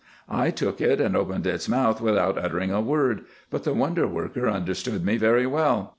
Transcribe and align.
I 0.29 0.49
took 0.49 0.81
it, 0.81 0.99
and 0.99 1.15
opened 1.15 1.45
its 1.45 1.69
mouth 1.69 2.01
without 2.01 2.35
uttering 2.35 2.71
a 2.71 2.81
word; 2.81 3.23
but 3.51 3.65
the 3.65 3.73
wonder 3.75 4.07
worker 4.07 4.49
understood 4.49 5.05
me 5.05 5.17
very 5.17 5.45
well. 5.45 5.89